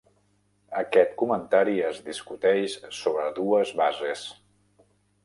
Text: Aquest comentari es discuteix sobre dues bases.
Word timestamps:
Aquest 0.77 1.11
comentari 1.19 1.75
es 1.89 1.99
discuteix 2.07 2.79
sobre 3.01 3.27
dues 3.41 3.75
bases. 3.83 4.25